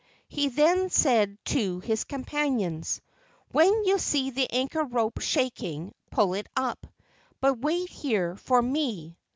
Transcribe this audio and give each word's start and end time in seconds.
He 0.27 0.49
then 0.49 0.89
said 0.89 1.37
to 1.45 1.79
his 1.79 2.05
companions, 2.05 3.01
"When 3.51 3.83
you 3.85 3.99
see 3.99 4.31
the 4.31 4.49
anchor 4.51 4.83
rope 4.83 5.21
shaking, 5.21 5.93
pull 6.09 6.33
it 6.33 6.49
up, 6.55 6.87
but 7.39 7.59
wait 7.61 7.89
here 7.89 8.35
for 8.35 8.63
me." 8.63 9.15